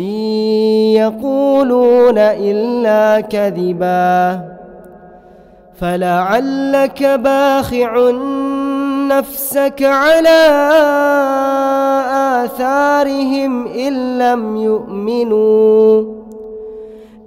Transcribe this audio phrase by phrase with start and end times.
[0.00, 0.04] إن
[0.96, 4.40] يقولون إلا كذبا
[5.80, 8.10] فلعلك باخع
[9.08, 10.46] نفسك على
[12.44, 16.20] آثارهم إن لم يؤمنوا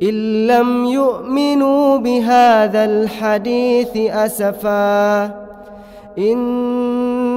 [0.03, 5.23] إن لم يؤمنوا بهذا الحديث أسفا.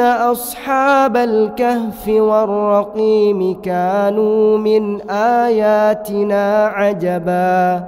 [0.00, 7.84] أصحاب الكهف والرقيم كانوا من آياتنا عجبا.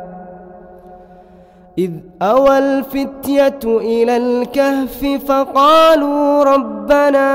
[1.78, 1.90] إذ
[2.22, 7.30] أوى الفتية إلى الكهف فقالوا ربنا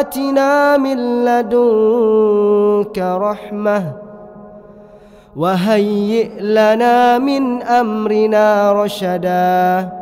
[0.00, 3.92] آتنا من لدنك رحمة
[5.36, 10.01] وهيئ لنا من أمرنا رشدا.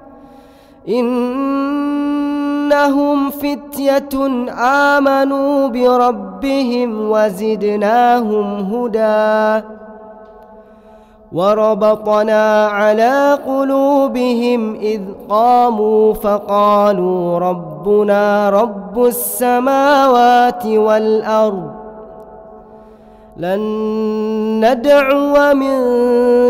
[2.71, 2.71] إنهم
[3.29, 4.27] فتية
[4.97, 9.65] آمنوا بربهم وزدناهم هدى
[11.31, 21.80] وربطنا على قلوبهم إذ قاموا فقالوا ربنا رب السماوات والأرض
[23.37, 23.61] لن
[24.65, 25.77] ندعو من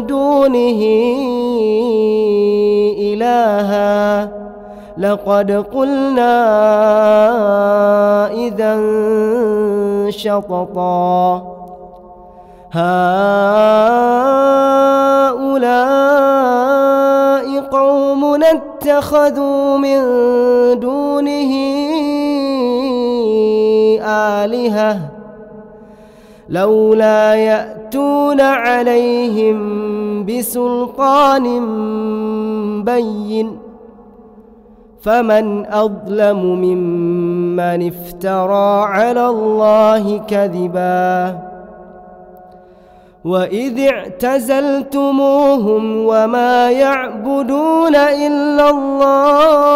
[0.05, 0.81] دونه
[2.99, 4.29] إلها.
[4.97, 6.37] لقد قلنا
[8.33, 8.75] إذا
[10.09, 11.41] شططا
[12.71, 12.91] هؤلاء
[17.71, 19.99] قوم اتخذوا من
[20.79, 21.51] دونه
[24.05, 25.20] آلهة.
[26.51, 29.57] لولا يأتون عليهم
[30.25, 31.45] بسلطان
[32.83, 33.57] بين
[35.01, 41.51] فمن أظلم ممن افترى على الله كذباً
[43.25, 45.05] وإذ اعتزلتموهم
[46.05, 49.71] وما يعبدون إلا الله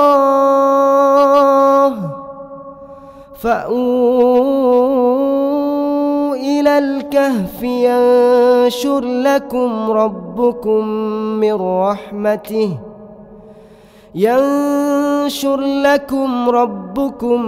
[3.39, 4.45] فأووا
[6.35, 10.87] إلى الكهف ينشر لكم ربكم
[11.39, 12.77] من رحمته.
[14.15, 17.41] ينشر لكم ربكم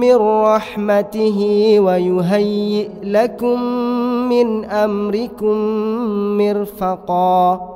[0.00, 1.38] من رحمته
[1.80, 3.62] ويهيئ لكم
[4.28, 5.56] من أمركم
[6.38, 7.75] مرفقا.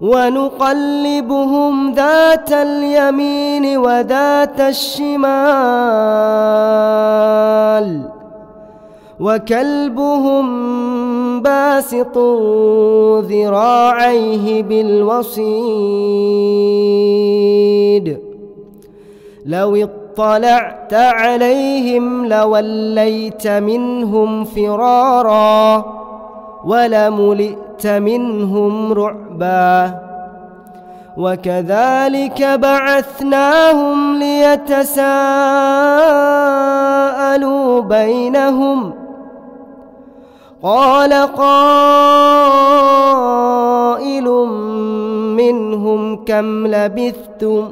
[0.00, 5.16] ونقلبهم ذات اليمين وذات الشمال
[9.20, 10.46] وكلبهم
[11.42, 12.18] باسط
[13.28, 15.56] ذراعيه بالوصيد
[19.46, 25.84] لو اطلعت عليهم لوليت منهم فرارا
[26.64, 30.06] ولملئت منهم رعبا
[31.16, 35.00] وكذلك بعثناهم ليتساءلوا
[37.80, 38.92] بينهم
[40.62, 41.44] قال قائل
[45.36, 47.70] منهم كم لبثتم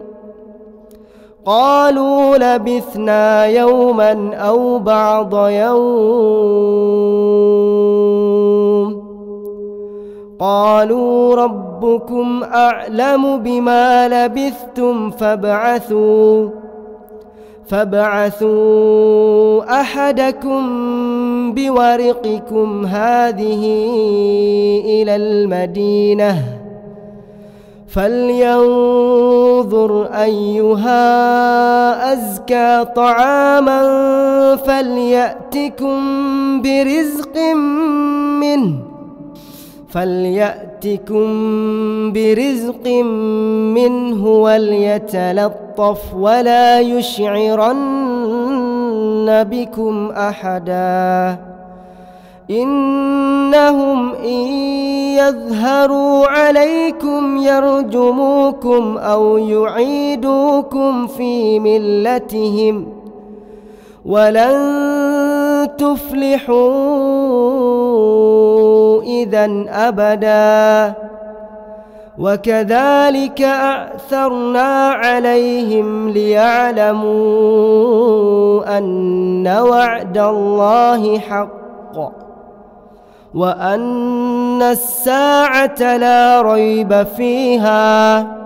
[1.46, 6.94] قالوا لبثنا يوما أو بعض يوم
[10.44, 16.48] قالوا ربكم أعلم بما لبثتم فابعثوا
[17.68, 19.00] فابعثوا
[19.80, 20.62] أحدكم
[21.54, 23.64] بورقكم هذه
[24.84, 26.42] إلى المدينة
[27.88, 29.32] فلينظر
[30.04, 31.02] أيها
[32.12, 33.80] أزكى طعاما
[34.56, 35.98] فليأتكم
[36.62, 37.38] برزق
[38.40, 38.93] منه.
[39.94, 41.26] فليأتكم
[42.12, 42.88] برزق
[43.74, 48.14] منه وليتلطف ولا يشعرن
[49.50, 51.38] بكم أحدا.
[52.50, 54.46] إنهم إن
[55.18, 63.03] يظهروا عليكم يرجموكم أو يعيدوكم في ملتهم
[64.04, 66.62] ولن تفلحوا
[69.02, 70.94] اذا أبدا.
[72.18, 77.14] وكذلك أعثرنا عليهم ليعلموا
[78.78, 82.14] أن وعد الله حق
[83.34, 88.43] وأن الساعة لا ريب فيها.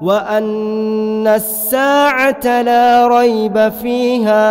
[0.00, 4.44] وان الساعة لا ريب فيها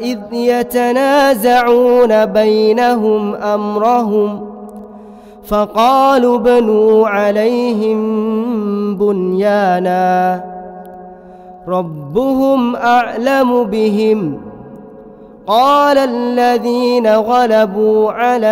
[0.00, 4.46] اذ يتنازعون بينهم امرهم
[5.44, 7.98] فقالوا بنوا عليهم
[8.96, 10.44] بنيانا
[11.68, 14.40] ربهم اعلم بهم
[15.46, 18.46] قال الذين غلبوا على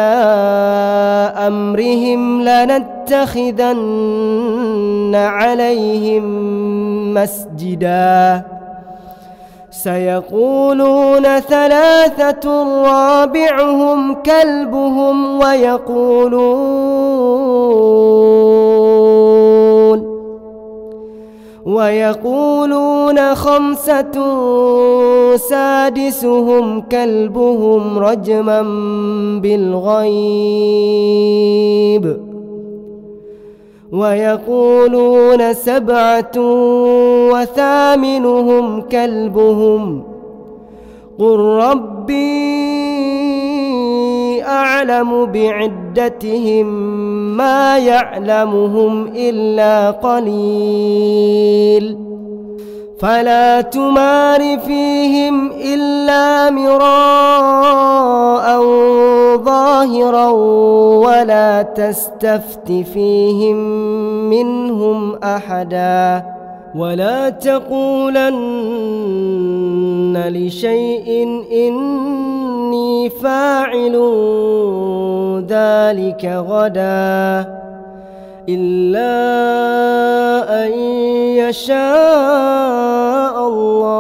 [1.37, 3.83] أمرهم لنتخذن
[5.15, 6.25] عليهم
[7.15, 8.43] مسجدا.
[9.71, 17.03] سيقولون ثلاثة رابعهم كلبهم ويقولون
[21.67, 24.13] ويقولون خمسة
[25.37, 28.63] سادسهم كلبهم رجما
[29.43, 30.73] بالغيب.
[33.93, 36.33] ويقولون سبعة
[37.33, 40.03] وثامنهم كلبهم
[41.19, 42.92] قل ربي
[44.43, 46.67] أعلم بعدتهم
[47.37, 51.33] ما يعلمهم إلا قليل.
[53.01, 57.83] فلا تمار فيهم إلا مراء
[59.37, 60.29] ظاهرا
[61.07, 63.57] ولا تستفت فيهم
[64.31, 66.32] منهم أحدا.
[66.77, 68.33] ولا تقولن
[70.29, 71.09] لشيء
[71.53, 73.97] إني فاعل
[75.49, 77.63] ذلك غداً
[78.49, 79.15] إلا
[80.67, 80.73] أن
[81.39, 81.79] يشاء
[83.49, 83.93] الله.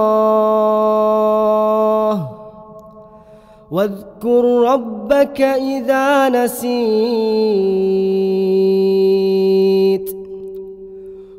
[3.70, 6.72] واذكر ربك إذا نسيت.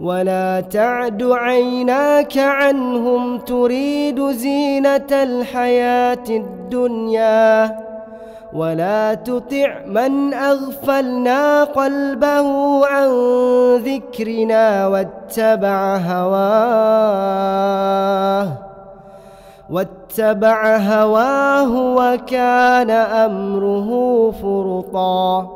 [0.00, 7.76] ولا تعد عيناك عنهم تريد زينة الحياة الدنيا
[8.52, 13.08] ولا تطع من أغفلنا قلبه عن
[13.76, 17.46] ذكرنا واتبع هواه
[19.70, 25.55] واتبع هواه وكان أمره فرطاً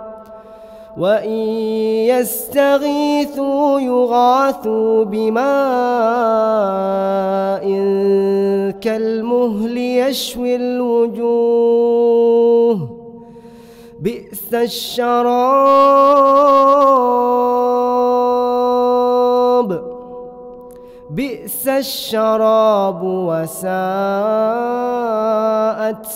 [0.97, 1.39] وإن
[2.11, 5.41] يستغيثوا يغاثوا بماء
[8.81, 11.91] كالمهل يشوي الوجوه
[13.99, 15.21] بئس الشراب
[21.09, 23.71] بئس الشراب وساءت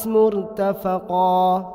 [0.08, 1.75] مرتفقا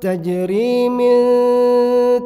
[0.00, 1.16] تجري من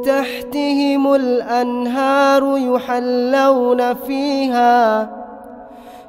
[0.02, 5.10] تحتهم الأنهار يحلون فيها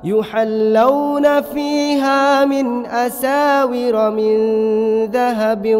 [0.03, 4.37] يحلون فيها من أساور من
[5.05, 5.75] ذهب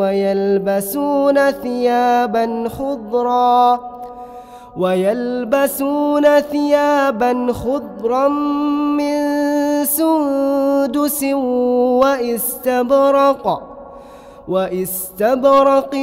[0.00, 3.80] ويلبسون ثيابا خضرا
[4.76, 9.14] ويلبسون ثيابا خضرا من
[9.84, 11.24] سندس
[12.02, 13.73] وإستبرق.
[14.48, 15.94] وإستبرق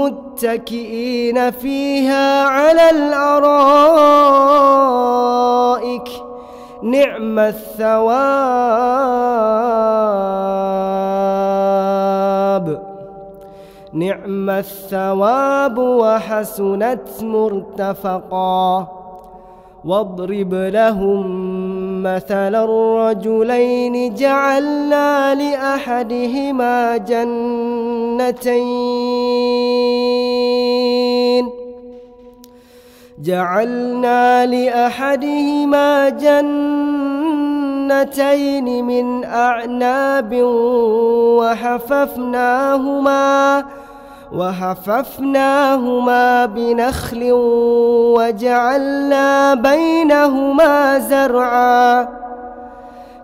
[0.00, 3.60] متكئين فيها على الأرائك.
[6.82, 8.10] نعم الثواب.
[13.92, 18.99] نعم الثواب وحسنت مرتفقا.
[19.84, 21.22] واضرب لهم
[22.02, 28.40] مثل الرجلين جعلنا لأحدهما جنتين.
[33.22, 37.64] جعلنا لأحدهما جنتين
[38.84, 40.32] من أعناب
[41.40, 43.64] وحففناهما وحففناهما
[46.46, 47.28] بنخل
[48.16, 52.08] وجعلنا بينهما زرعا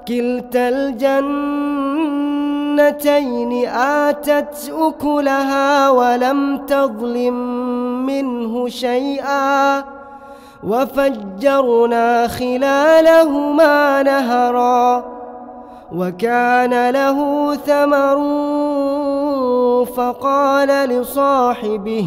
[0.09, 1.67] كلتا الجنتين
[3.69, 7.35] آتت أكلها ولم تظلم
[8.07, 9.85] منه شيئا
[10.65, 15.05] وفجرنا خلالهما نهرا
[15.93, 18.17] وكان له ثمر
[19.85, 22.07] فقال لصاحبه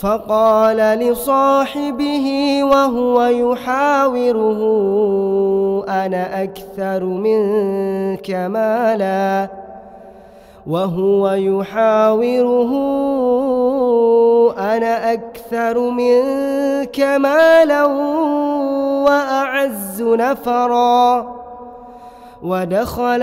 [0.00, 4.60] فقال لصاحبه وهو يحاوره
[5.88, 9.48] أنا أكثر منك مالا؟
[10.66, 12.72] وهو يحاوره
[14.58, 17.84] أنا أكثر منك مالا
[19.04, 21.38] وأعز نفرا؟
[22.42, 23.22] ودخل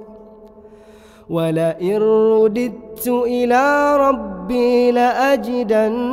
[1.31, 6.11] ولئن رددت إلى ربي لأجدن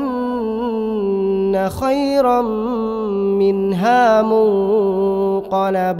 [1.80, 2.42] خيرا
[3.42, 5.98] منها منقلبا.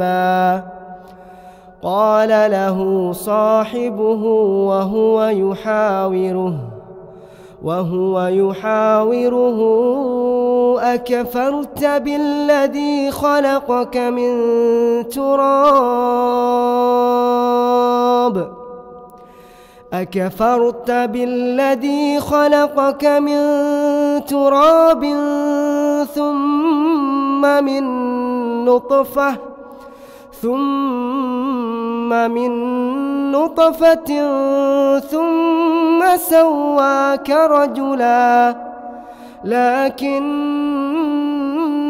[1.82, 4.24] قال له صاحبه
[4.68, 6.54] وهو يحاوره
[7.62, 9.58] وهو يحاوره
[10.94, 14.32] أكفرت بالذي خلقك من
[15.08, 15.78] تراب؟
[19.92, 23.40] أكفرت بالذي خلقك من
[24.24, 25.04] تراب
[26.14, 27.84] ثم من
[28.64, 29.36] نطفة
[30.42, 32.52] ثم من
[33.32, 34.10] نطفة
[34.98, 38.56] ثم سواك رجلا
[39.44, 40.28] لكن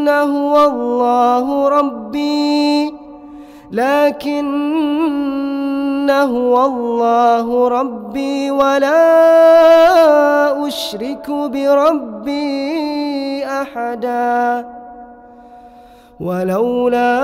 [0.09, 2.95] هو الله ربي
[3.73, 4.49] لكن
[6.11, 8.99] هو الله ربي ولا
[10.67, 12.59] أشرك بربي
[13.47, 14.67] أحدا
[16.21, 17.19] ولولا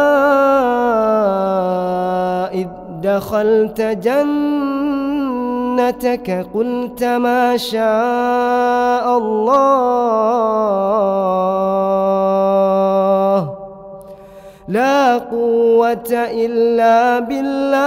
[2.54, 2.68] إذ
[3.02, 4.86] دخلت جنتك
[6.54, 10.14] قلت ما شاء الله
[14.68, 17.84] لا قوة إلا بالله.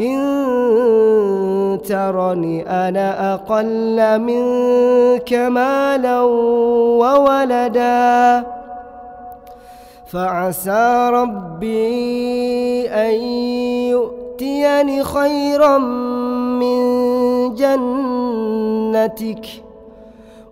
[0.00, 6.20] إن ترني أنا أقل منك مالا
[7.00, 8.44] وولدا.
[10.06, 13.14] فعسى ربي أن
[13.90, 15.78] يؤتيني خيرا
[16.58, 16.80] من
[17.54, 19.46] جنتك.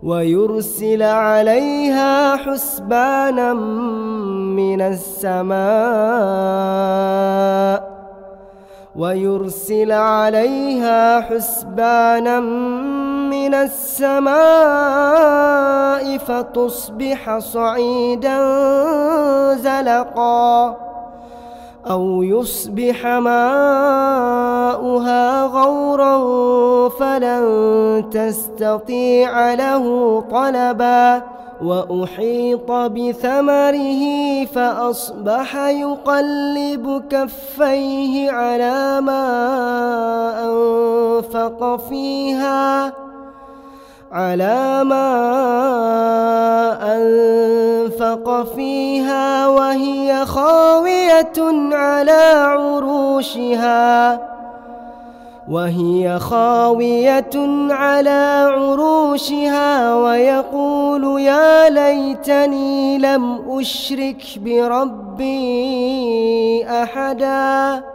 [0.05, 5.55] ويرسل عليها حسبانا من السماء
[8.95, 12.39] ويرسل عليها حسبانا
[13.29, 14.35] من السماء
[16.17, 18.37] فتصبح صعيدا
[19.55, 20.75] زلقا
[21.89, 23.43] أو يصبح ماؤها
[25.43, 26.15] غورا
[26.89, 27.45] فلن
[28.11, 31.23] تستطيع له طلبا
[31.61, 34.03] وأحيط بثمره
[34.45, 39.25] فأصبح يقلب كفيه على ما
[40.45, 42.93] أنفق فيها
[44.11, 45.07] على ما
[46.81, 47.74] أنفق
[48.55, 51.33] فيها وهي خاوية
[51.71, 54.19] على عروشها.
[55.51, 65.85] وهي خاوية على عروشها ويقول يا ليتني لم أشرك بربي
[66.69, 67.94] أحدا.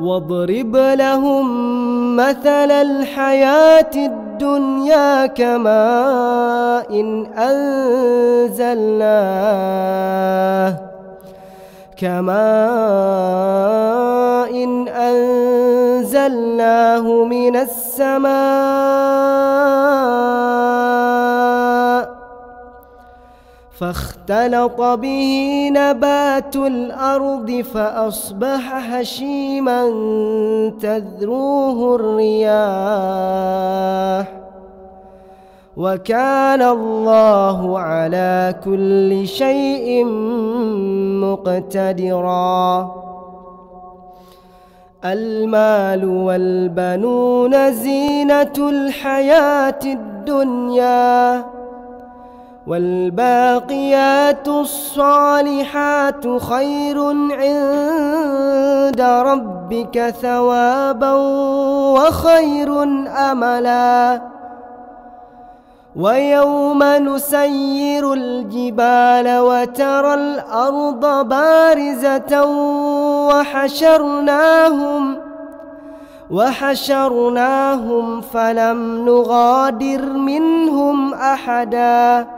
[0.00, 1.46] واضرب لهم
[2.16, 7.26] مثل الحياة الدنيا كماء إن
[8.58, 9.18] أنزلناه
[11.96, 12.38] كماء
[14.64, 14.88] إن
[16.08, 16.44] أنزلناه
[17.24, 18.28] من السماء
[23.80, 29.82] فاختلط به نبات الأرض فأصبح هشيما
[30.80, 32.58] تذروه الرياح.
[35.76, 40.04] وكان الله على كل شيء
[41.24, 42.94] مقتدرا.
[45.04, 51.57] المال والبنون زينة الحياة الدنيا.
[52.68, 61.12] والباقيات الصالحات خير عند ربك ثوابا
[61.92, 62.82] وخير
[63.32, 64.20] أملا.
[65.96, 72.44] ويوم نسير الجبال وترى الأرض بارزة
[73.28, 75.16] وحشرناهم
[76.30, 82.37] وحشرناهم فلم نغادر منهم أحدا.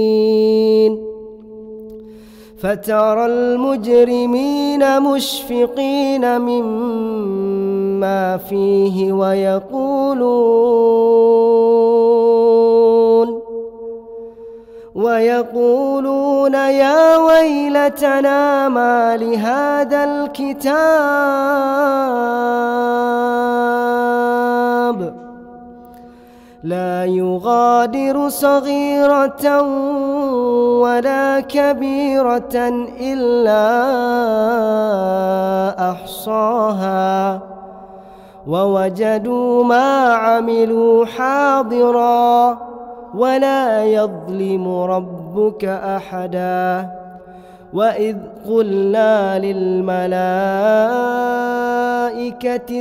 [2.61, 10.61] فترى المجرمين مشفقين مما فيه ويقولون
[14.95, 21.01] ويقولون يا ويلتنا ما لهذا الكتاب
[26.63, 29.61] لا يغادر صغيرة
[30.81, 32.55] ولا كبيرة
[32.99, 33.67] إلا
[35.91, 37.39] أحصاها.
[38.47, 42.57] ووجدوا ما عملوا حاضرا
[43.15, 47.00] ولا يظلم ربك أحدا.
[47.73, 48.15] وإذ
[48.49, 50.11] قلنا للملائكة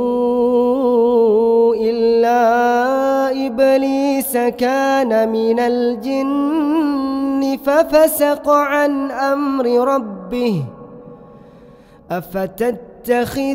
[0.00, 2.59] فسجدوا إلا
[3.50, 10.64] إبليس كان من الجن ففسق عن أمر ربه
[12.10, 13.54] أفتتخذونه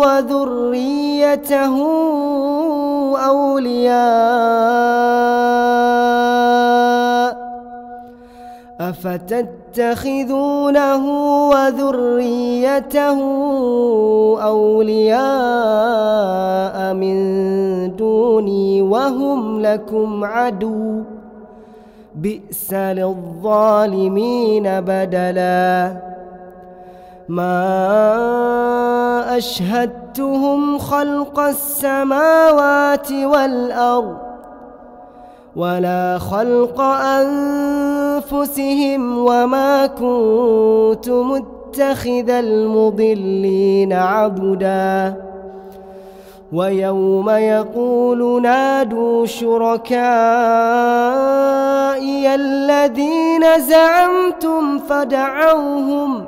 [0.00, 1.76] وذريته
[3.16, 3.98] أولياء
[8.80, 9.67] أفتتخذونه
[11.54, 13.18] وذريته
[14.42, 15.18] أولياء
[16.94, 17.16] من
[17.96, 21.02] دوني وهم لكم عدو.
[22.14, 25.96] بئس للظالمين بدلا.
[27.28, 27.76] ما
[29.36, 34.27] أشهدتهم خلق السماوات والأرض
[35.56, 36.80] ولا خلق
[38.30, 45.14] أنفسهم وما كنت متخذ المضلين عبدا
[46.52, 49.94] ويوم يقول نادوا شركائي
[52.34, 56.24] الذين زعمتم فدعوهم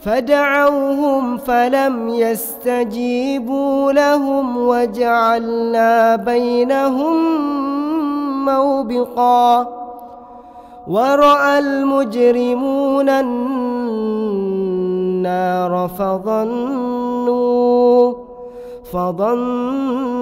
[0.00, 7.16] فدعوهم فلم يستجيبوا لهم وجعلنا بينهم
[8.48, 9.66] موبقا
[10.88, 14.52] ورأى المجرمون النار
[15.98, 17.46] فظنوا
[18.92, 20.16] فظنوا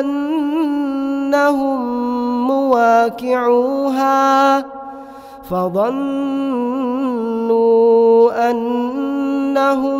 [0.00, 1.80] أنهم
[2.48, 4.20] مواقعوها
[5.50, 6.50] فظنوا
[8.50, 9.99] أنهم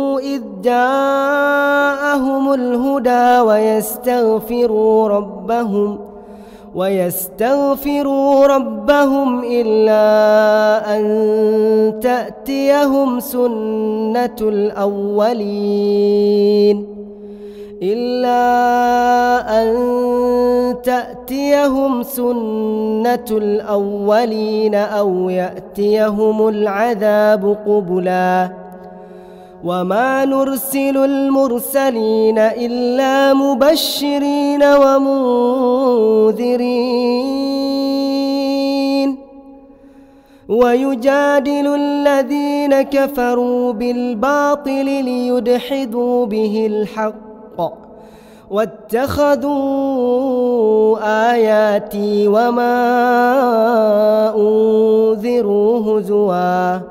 [0.23, 6.11] إذ جاءهم الهدى ويستغفروا ربهم ۖ
[6.75, 15.61] ويستغفروا ربهم إلا أن تأتيهم سنة الأولين
[17.83, 18.41] إلا
[19.61, 19.71] أن
[20.83, 28.60] تأتيهم سنة الأولين أو يأتيهم العذاب قبلاً
[29.63, 36.41] وما نرسل المرسلين إلا مبشرين ومنذرين.
[40.49, 47.71] ويجادل الذين كفروا بالباطل ليدحضوا به الحق.
[48.51, 49.69] واتخذوا
[51.31, 52.75] آياتي وما
[54.35, 56.90] أنذروا هزواً.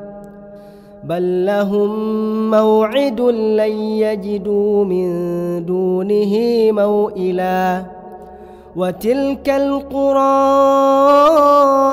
[1.03, 1.91] بل لهم
[2.51, 6.37] موعد لن يجدوا من دونه
[6.71, 7.83] موئلا.
[8.75, 10.21] وتلك القرى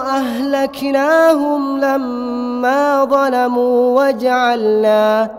[0.07, 5.31] أهلكناهم لما ظلموا وجعلنا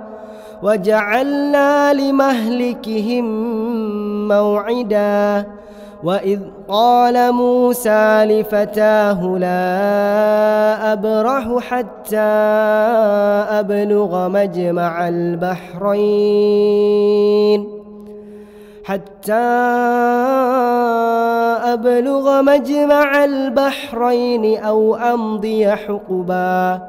[0.64, 3.26] وجعلنا لمهلكهم
[4.28, 5.59] موعداً.
[6.04, 12.18] وإذ قال موسى لفتاه لا أبرح حتى
[13.60, 16.00] أبلغ مجمع البحرين
[18.84, 19.34] حتى
[21.74, 26.89] أبلغ مجمع البحرين أو أمضي حقباً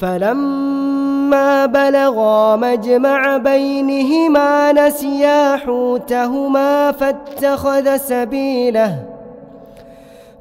[0.00, 8.98] فلما بلغا مجمع بينهما نسيا حوتهما فاتخذ سبيله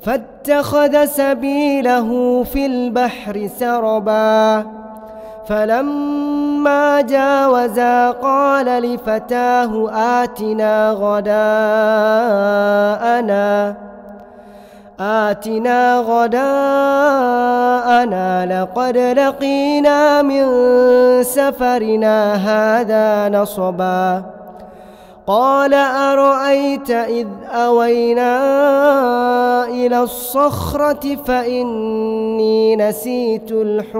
[0.01, 4.65] فاتخذ سبيله في البحر سربا.
[5.47, 9.89] فلما جاوزا قال لفتاه
[10.23, 11.49] آتنا غداءنا.
[14.99, 16.61] آتنا غداءنا
[18.61, 20.43] لقد لقينا من
[21.23, 24.23] سفرنا هذا نصبا.
[25.27, 28.35] قال أرأيت إذ أوينا
[29.65, 33.99] إلى الصخرة فإني نسيت الحوت.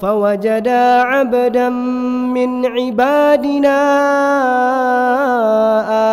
[0.00, 3.78] فوجدا عبدا من عبادنا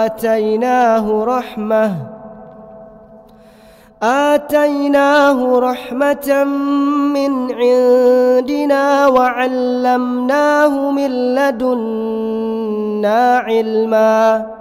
[0.06, 1.91] آتيناه رحمة
[4.04, 6.44] آتيناه رحمة
[7.13, 14.61] من عندنا وعلمناه من لدنا علمًا.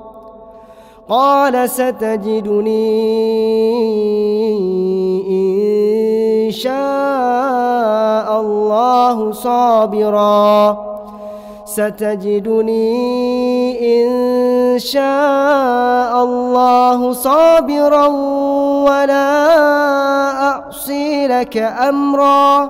[1.11, 3.01] قال ستجدني
[5.27, 10.77] إن شاء الله صابرا.
[11.65, 12.87] ستجدني
[14.03, 18.07] إن شاء الله صابرا
[18.87, 19.31] ولا
[20.47, 22.69] أعصي لك أمرا.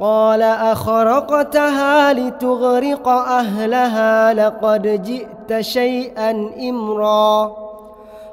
[0.00, 7.52] قال أخرقتها لتغرق أهلها لقد جئت شيئا إمرا.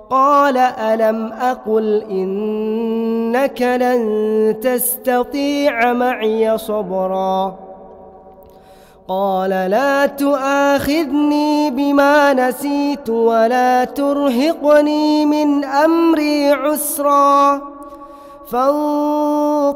[0.09, 7.55] قال ألم أقل إنك لن تستطيع معي صبرا.
[9.07, 17.61] قال لا تؤاخذني بما نسيت ولا ترهقني من أمري عسرا.
[18.51, 19.75] فانطلقا.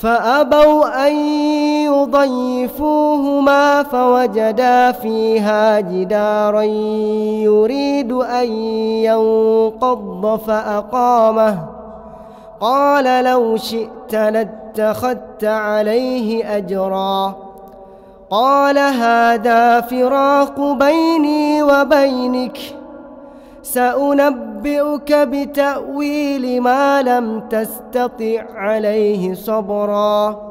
[0.00, 1.16] فأبوا أن
[1.92, 6.62] يضيفوهما فوجدا فيها جدارا
[7.42, 8.52] يريد أن
[9.04, 11.58] ينقض فأقامه.
[12.60, 17.34] قال لو شئت لاتخذت عليه أجرا.
[18.30, 22.58] قال هذا فراق بيني وبينك.
[24.60, 30.50] سأنبئك بتأويل ما لم تستطع عليه صبرا.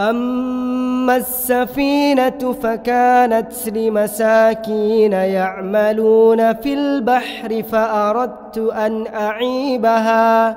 [0.00, 10.56] أما السفينة فكانت لمساكين يعملون في البحر فأردت أن أعيبها.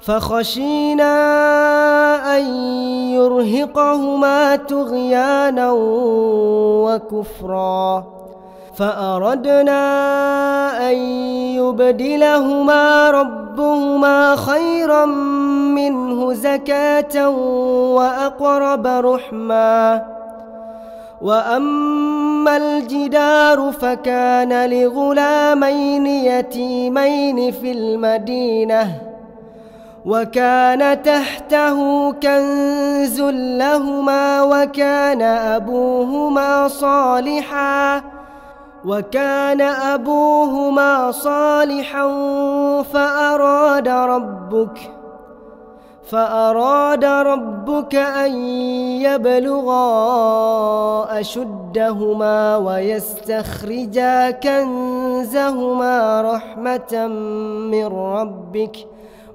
[0.00, 1.14] فخشينا
[2.36, 2.44] أن
[3.10, 5.72] يرهقهما طغيانا
[6.84, 8.04] وكفرا.
[8.76, 9.80] فأردنا
[10.90, 10.96] أن
[11.56, 15.04] يبدلهما ربهما خيرا
[15.74, 17.28] منه زكاة
[17.94, 20.02] وأقرب رحما.
[21.22, 29.07] وأما الجدار فكان لغلامين يتيمين في المدينة.
[30.08, 33.20] وكان تحته كنز
[33.60, 38.02] لهما وكان أبوهما صالحا
[38.84, 42.06] وكان أبوهما صالحا
[42.82, 44.90] فأراد ربك
[46.10, 48.32] فأراد ربك أن
[49.04, 49.84] يبلغا
[51.20, 57.06] أشدهما ويستخرجا كنزهما رحمة
[57.70, 58.97] من ربك ۖ.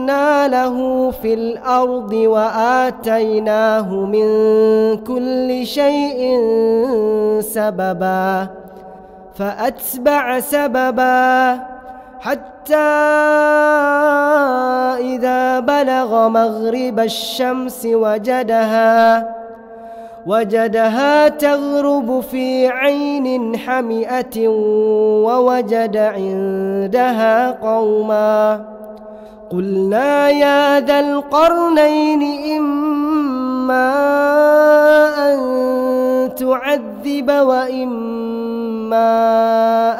[0.00, 4.26] ومكنا له في الأرض وآتيناه من
[4.96, 6.20] كل شيء
[7.40, 8.46] سببا
[9.34, 11.60] فأتبع سببا
[12.20, 12.76] حتى
[15.00, 19.28] إذا بلغ مغرب الشمس وجدها
[20.26, 24.48] وجدها تغرب في عين حمئة
[25.26, 28.79] ووجد عندها قوما
[29.50, 32.22] قلنا يا ذا القرنين
[32.58, 33.90] إما
[35.18, 35.38] أن
[36.34, 39.10] تعذب وإما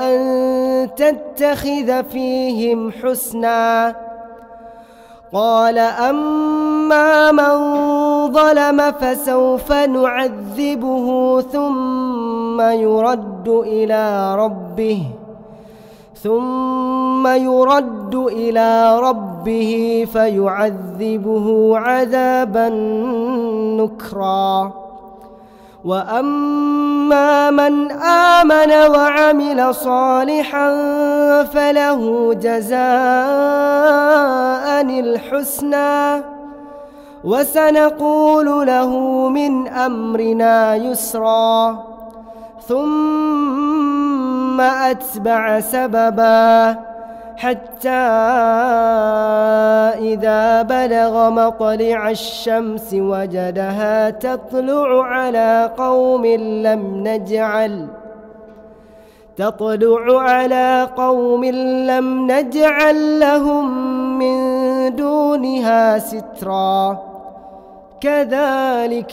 [0.01, 0.21] أن
[0.97, 3.95] تتخذ فيهم حسنا.
[5.33, 7.57] قال أما من
[8.33, 15.20] ظلم فسوف نعذبه ثم يرد إلى ربه.
[16.23, 22.69] ثم يرد إلى ربه فيعذبه عذابا
[23.81, 24.73] نكرا.
[25.85, 30.71] وأما من آمن وعمل صالحا
[31.43, 32.81] فله جزاء
[35.01, 36.23] الحسنى.
[37.25, 38.99] وسنقول له
[39.29, 41.79] من أمرنا يسرا.
[44.61, 46.77] أتبع سببا
[47.37, 47.89] حتى
[49.99, 56.27] إذا بلغ مطلع الشمس وجدها تطلع على قوم
[56.67, 57.87] لم نجعل
[59.37, 61.45] تطلع على قوم
[61.91, 63.69] لم نجعل لهم
[64.19, 64.37] من
[64.97, 66.99] دونها سترا.
[68.01, 69.13] كذلك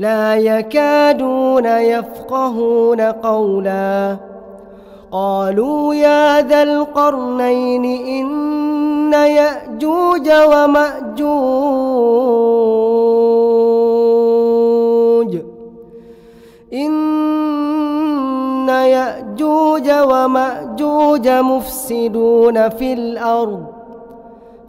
[0.00, 4.16] لا يكادون يفقهون قولا.
[5.12, 11.20] قالوا يا ذا القرنين إن يأجوج ومأجوج.
[16.72, 23.79] إن يأجوج ومأجوج مفسدون في الأرض.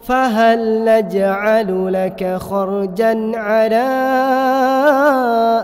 [0.02, 3.88] فهل نجعل لك خرجا على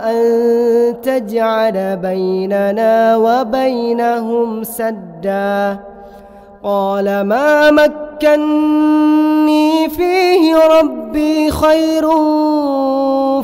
[0.05, 5.79] أن تجعل بيننا وبينهم سدا؟
[6.63, 8.19] قال ما مكني
[9.89, 12.09] فيه ربي خير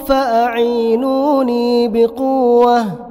[0.07, 3.04] فأعينوني بقوة.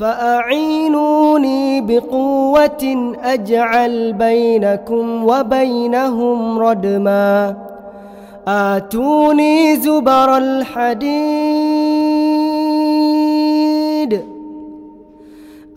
[0.00, 7.56] فأعينوني بقوة أجعل بينكم وبينهم ردما.
[8.48, 11.20] آتوني زبر الحديد.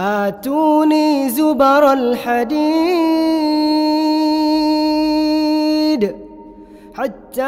[0.02, 4.03] آتوني زبر الحديد.
[6.98, 7.42] حتى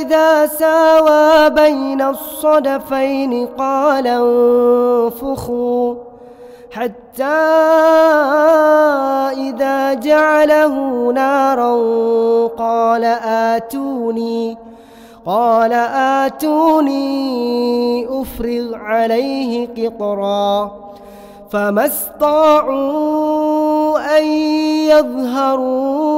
[0.00, 5.94] إذا ساوى بين الصدفين قال انفخوا.
[6.70, 7.24] حتى
[9.48, 10.74] إذا جعله
[11.12, 11.72] نارا
[12.46, 13.04] قال
[13.54, 14.56] آتوني
[15.26, 15.72] قال
[16.22, 17.06] آتوني
[18.22, 20.85] أفرغ عليه قطرا.
[21.50, 23.38] فما استطاعوا
[24.18, 24.24] أن
[24.90, 26.16] يظهروه.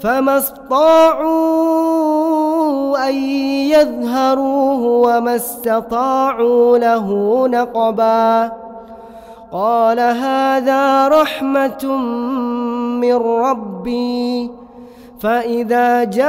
[0.00, 1.38] فما استطاعوا
[3.08, 3.14] أن
[3.74, 8.52] يظهروه وما استطاعوا له نقبا.
[9.52, 11.84] قال هذا رحمة
[13.00, 14.50] من ربي.
[15.20, 16.28] فإذا جاء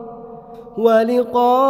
[0.81, 1.65] ولقائه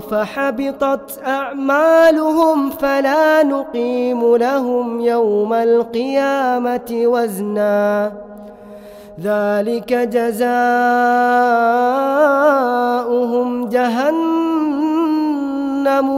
[0.00, 8.12] فحبطت أعمالهم فلا نقيم لهم يوم القيامة وزناً.
[9.22, 10.48] ذلك جزاؤهم
[13.68, 14.16] جهنم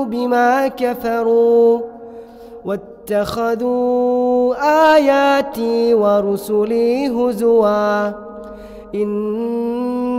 [0.05, 1.81] بما كفروا.
[2.65, 4.55] واتخذوا
[4.95, 8.09] آياتي ورسلي هزوا.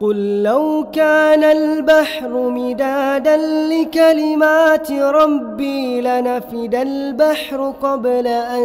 [0.00, 3.36] قل لو كان البحر مدادا
[3.70, 8.64] لكلمات ربي لنفد البحر قبل أن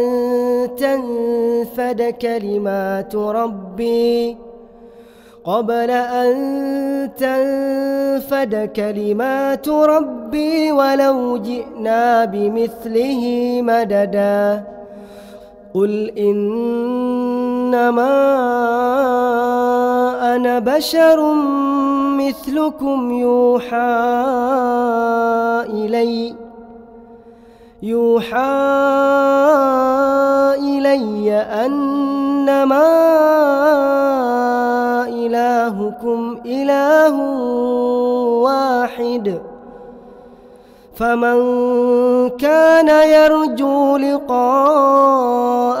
[0.76, 4.36] تنفد كلمات ربي
[5.44, 6.34] قبل أن
[7.16, 13.22] تنفد كلمات ربي ولو جئنا بمثله
[13.62, 14.64] مددا
[15.74, 16.50] قل إنما
[20.36, 21.34] أنا بشر
[22.18, 23.76] مثلكم يوحى
[25.68, 26.34] إلي
[27.82, 28.36] يوحى
[30.58, 32.90] إلي أنما
[35.08, 37.14] إلهكم إله
[38.42, 39.40] واحد
[40.94, 41.38] فمن
[42.28, 45.80] كان يرجو لقاء